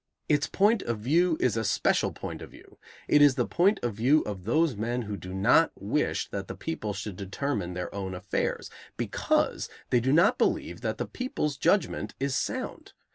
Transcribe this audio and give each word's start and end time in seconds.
Its 0.27 0.47
point 0.47 0.81
of 0.81 0.97
view 0.97 1.37
is 1.39 1.55
a 1.55 1.63
special 1.63 2.11
point 2.11 2.41
of 2.41 2.49
view. 2.49 2.79
It 3.07 3.21
is 3.21 3.35
the 3.35 3.45
point 3.45 3.79
of 3.83 3.93
view 3.93 4.23
of 4.23 4.45
those 4.45 4.75
men 4.75 5.03
who 5.03 5.15
do 5.15 5.31
not 5.31 5.71
wish 5.75 6.27
that 6.31 6.47
the 6.47 6.55
people 6.55 6.91
should 6.93 7.15
determine 7.15 7.75
their 7.75 7.93
own 7.93 8.15
affairs, 8.15 8.71
because 8.97 9.69
they 9.91 9.99
do 9.99 10.11
not 10.11 10.39
believe 10.39 10.81
that 10.81 10.97
the 10.97 11.05
people's 11.05 11.55
judgment 11.55 12.15
is 12.19 12.33
sound. 12.35 12.93